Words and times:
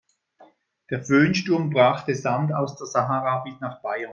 Der 0.89 1.03
Föhnsturm 1.05 1.69
brachte 1.69 2.15
Sand 2.15 2.51
aus 2.55 2.75
der 2.75 2.87
Sahara 2.87 3.43
bis 3.43 3.59
nach 3.59 3.83
Bayern. 3.83 4.09